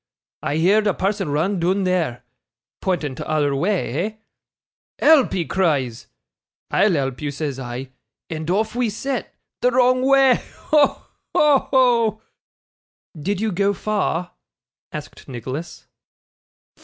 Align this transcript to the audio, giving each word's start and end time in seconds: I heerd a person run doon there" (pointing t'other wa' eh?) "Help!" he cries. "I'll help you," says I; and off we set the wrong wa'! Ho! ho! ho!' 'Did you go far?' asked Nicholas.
I 0.41 0.55
heerd 0.57 0.87
a 0.87 0.95
person 0.95 1.29
run 1.29 1.59
doon 1.59 1.83
there" 1.83 2.23
(pointing 2.81 3.13
t'other 3.13 3.55
wa' 3.55 3.67
eh?) 3.67 4.15
"Help!" 4.97 5.31
he 5.31 5.45
cries. 5.45 6.07
"I'll 6.71 6.93
help 6.93 7.21
you," 7.21 7.29
says 7.29 7.59
I; 7.59 7.91
and 8.27 8.49
off 8.49 8.73
we 8.75 8.89
set 8.89 9.35
the 9.61 9.69
wrong 9.69 10.01
wa'! 10.01 10.37
Ho! 10.43 11.05
ho! 11.35 11.69
ho!' 11.71 12.21
'Did 13.15 13.41
you 13.41 13.51
go 13.51 13.73
far?' 13.75 14.31
asked 14.91 15.27
Nicholas. 15.27 15.85